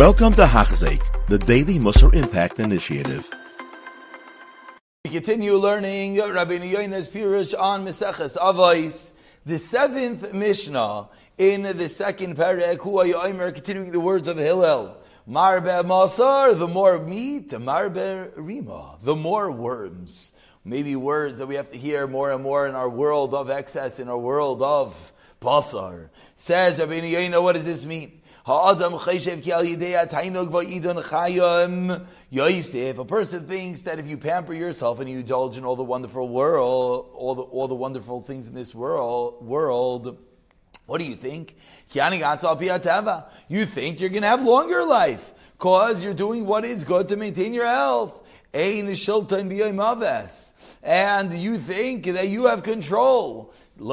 [0.00, 3.28] Welcome to Hachzik, the Daily Musar Impact Initiative.
[5.04, 9.12] We continue learning Rabbi Yona's Pirush on Meseches Avos,
[9.44, 12.80] the seventh Mishnah in the second perek.
[12.80, 14.96] Hu continuing the words of Hillel.
[15.28, 20.32] Marbe Basar, the more meat, Marbe Rima, the more worms.
[20.64, 24.00] Maybe words that we have to hear more and more in our world of excess,
[24.00, 25.12] in our world of
[25.42, 26.08] Basar.
[26.36, 28.19] Says Rabbi Yonah, what does this mean?
[28.46, 28.80] If
[32.98, 36.28] a person thinks that if you pamper yourself and you indulge in all the wonderful
[36.28, 40.16] world, all the, all the wonderful things in this world, world,
[40.86, 41.56] what do you think?
[43.48, 47.16] You think you're going to have longer life because you're doing what is good to
[47.16, 48.26] maintain your health.
[50.82, 53.52] And you think that you have control.
[53.80, 53.86] That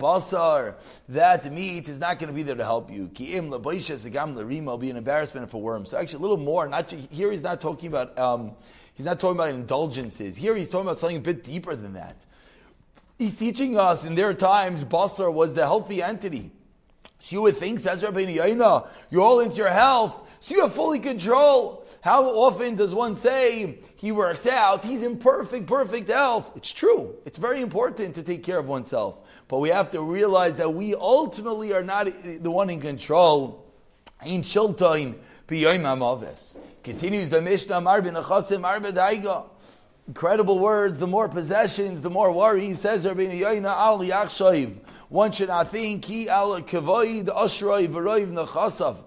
[0.00, 0.74] basar,
[1.08, 3.06] that meat is not going to be there to help you.
[3.06, 5.90] Be an embarrassment for worms.
[5.90, 6.66] So actually, a little more.
[6.68, 7.30] Not here.
[7.30, 8.18] He's not talking about.
[8.18, 8.56] Um,
[8.94, 10.36] he's not talking about indulgences.
[10.36, 12.26] Here, he's talking about something a bit deeper than that.
[13.18, 16.50] He's teaching us in their times, basar was the healthy entity.
[17.20, 20.72] So you would think, says Rabbi Yaina, you're all into your health, so you have
[20.74, 21.86] fully control.
[22.00, 26.52] How often does one say he works out, he's in perfect, perfect health?
[26.56, 27.16] It's true.
[27.24, 29.22] It's very important to take care of oneself.
[29.48, 33.64] But we have to realize that we ultimately are not the one in control.
[34.20, 35.16] Ein shiltain
[36.82, 38.62] Continues the Mishnah, Marbin Achasim,
[38.92, 39.44] Daiga.
[40.08, 40.98] Incredible words.
[40.98, 42.74] The more possessions, the more worry.
[42.74, 44.78] Says, Rabbeinu Yoina al Yachshav.
[45.08, 49.04] One should not think, Ki al Kavoid Ashroi V'roiv Nechasav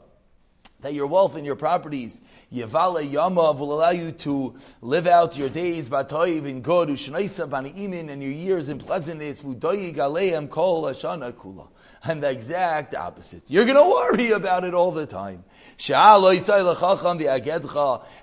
[0.82, 2.22] that your wealth and your properties,
[2.54, 8.10] Yevala Yamav, will allow you to live out your days, Batoiv in good, Ushnaisa Bani'imin,
[8.10, 11.68] and your years in pleasantness, Vudoyig Aleim Kol Ashana Kula.
[12.04, 13.44] And the exact opposite.
[13.52, 15.44] You're going to worry about it all the time.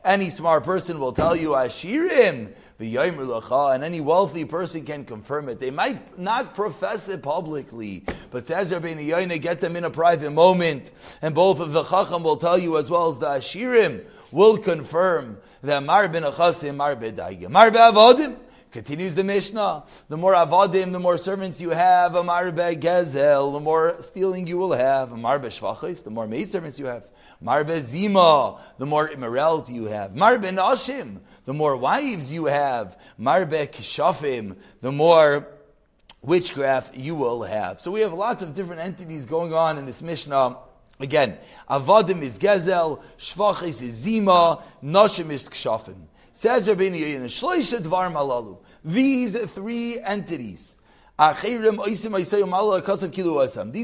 [0.04, 5.58] Any smart person will tell you, Ashirim, the and any wealthy person can confirm it.
[5.58, 10.30] They might not profess it publicly, but says Rabbeinu Yoina, get them in a private
[10.30, 10.92] moment,
[11.22, 15.38] and both of the Chacham will tell you as well as the Ashirim will confirm
[15.62, 17.70] that Mar ben Achasim, Mar be'daigim, Mar.
[18.70, 19.84] Continues the Mishnah.
[20.08, 22.14] The more avadim, the more servants you have.
[22.14, 25.12] Amar gezel, the more stealing you will have.
[25.12, 27.10] Amar shvachis, the more maid servants you have.
[27.42, 30.12] Marbe zima, the more immorality you have.
[30.12, 32.98] Marbe nashim, the more wives you have.
[33.20, 35.46] Marbe kishafim, the more
[36.22, 37.80] witchcraft you will have.
[37.80, 40.56] So we have lots of different entities going on in this Mishnah.
[40.98, 41.36] Again,
[41.68, 46.06] avadim is gezel, shvachis is zima, nashim is kshafim.
[46.36, 48.58] Says Rabbeinu Yoyin, Shloisha Dvar Malalu.
[48.84, 50.76] These three entities.
[51.18, 51.54] These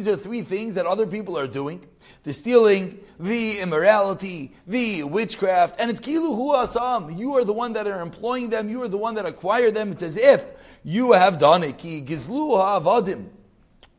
[0.07, 1.87] are three things that other people are doing.
[2.25, 7.19] The stealing, the immorality, the witchcraft, and it's kilu hu asam.
[7.19, 8.69] You are the one that are employing them.
[8.69, 9.93] You are the one that acquire them.
[9.93, 10.53] It's as if
[10.85, 11.79] you have done it.
[11.79, 13.31] Ki gizlu ha'avadim.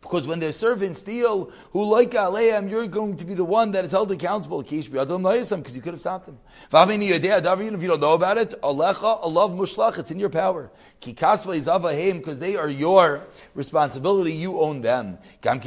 [0.03, 3.85] Because when their servants steal, who like Aleim, you're going to be the one that
[3.85, 4.61] is held accountable.
[4.61, 6.37] Because you could have stopped them.
[6.73, 10.69] If you don't know about it, Alecha, Allah mushlach, it's in your power.
[10.99, 13.25] Because they are your
[13.55, 15.19] responsibility, you own them.
[15.41, 15.63] And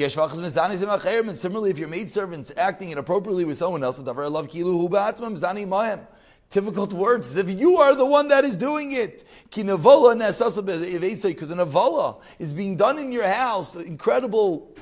[1.36, 3.98] similarly, if your maid servants acting inappropriately with someone else,
[6.50, 9.24] difficult words if you are the one that is doing it.
[9.50, 10.20] Because an
[11.58, 14.74] avala is being done in your house, incredible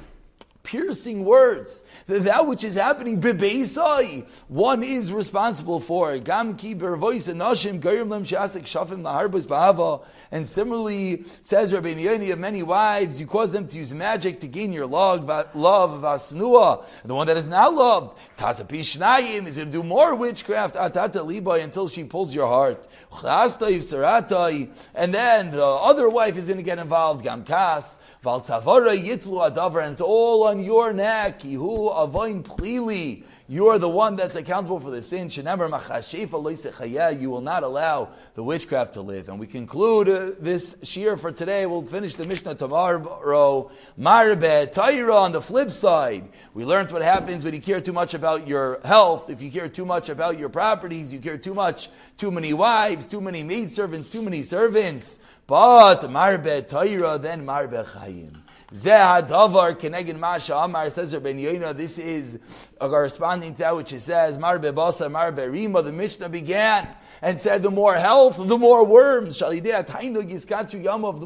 [0.64, 1.84] piercing words.
[2.06, 6.19] That which is happening, bebeisai, one is responsible for.
[6.19, 10.04] Gam ki and nashim goyim lem shasik shafim laharbus ba'ava.
[10.32, 14.48] And similarly, says Rabbi Yoni of many wives, you cause them to use magic to
[14.48, 16.86] gain your love, love vasnua.
[17.04, 21.24] The one that is now loved, tasapi shnayim, is going to do more witchcraft atata
[21.24, 22.88] libay until she pulls your heart.
[23.22, 29.84] And then the other wife is going to get involved, gam kas, val yitzlu adavar,
[29.84, 31.41] and it's all on your neck.
[31.41, 33.24] Yehu avoin plili.
[33.47, 35.28] You are the one that's accountable for the sin.
[35.28, 39.28] You will not allow the witchcraft to live.
[39.28, 41.66] And we conclude uh, this shir for today.
[41.66, 43.71] We'll finish the Mishnah tomorrow.
[43.98, 46.27] Marbe, Taira on the flip side.
[46.54, 49.28] We learned what happens when you care too much about your health.
[49.28, 53.04] If you care too much about your properties, you care too much, too many wives,
[53.04, 55.18] too many maid servants, too many servants.
[55.47, 58.43] But Marbe, Taira, then Marbe Chayim.
[58.72, 62.39] Zehadavar Kenegin Masha Amar says Ben Yoina, this is
[62.78, 66.89] corresponding to that which it says, Marbe Basa, Marbe Rima, the Mishnah began
[67.22, 69.39] and said, the more health, the more worms.
[69.39, 69.47] The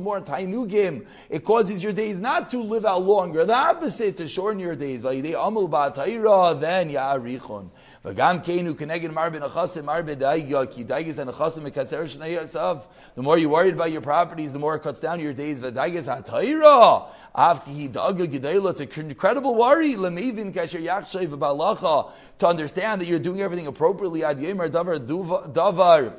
[0.00, 3.44] more Tainugim, it causes your days not to live out longer.
[3.44, 5.02] The opposite, to shorten your days.
[5.02, 7.70] Then Ya'arichon.
[8.05, 8.14] The
[13.17, 15.61] more you're worried about your properties, the more it cuts down your days.
[15.61, 15.76] It's
[18.96, 19.96] an incredible worry.
[22.38, 24.20] To understand that you're doing everything appropriately.
[25.78, 26.14] Davar.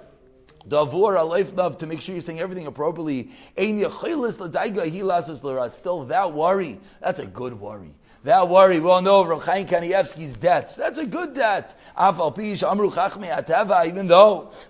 [0.68, 3.32] Davor aleifnav to make sure you're saying everything appropriately.
[3.58, 6.80] Ein yachilis l'daiga hilasas Still that worry.
[7.02, 7.94] That's a good worry.
[8.24, 10.76] That worry, we all know Rav Chaim Kanievsky's debts.
[10.76, 11.74] That's a good debt.
[11.98, 12.32] Even though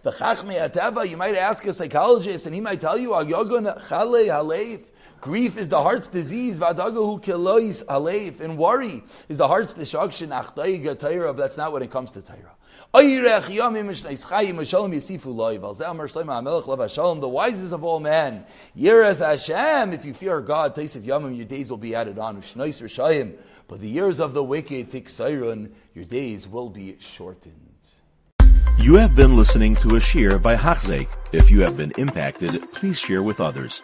[0.04, 3.16] the chachme ateva, you might ask a psychologist, and he might tell you.
[5.22, 6.60] Grief is the heart's disease.
[6.60, 8.40] Vadagahu kilois aleif.
[8.40, 10.30] And worry is the heart's destruction.
[10.30, 11.34] Achdaiga Torah.
[11.34, 12.56] But that's not when it comes to Torah.
[12.92, 13.02] The
[17.32, 18.46] wisest of all men.
[18.76, 19.94] Yeras Hashem.
[19.94, 22.42] If you fear God, Taisif Yamim, your days will be added on.
[23.68, 27.56] But the years of the wicked, Tiksairon, your days will be shortened.
[28.80, 31.10] You have been listening to a shiur by Hachzeik.
[31.32, 33.84] If you have been impacted, please share with others.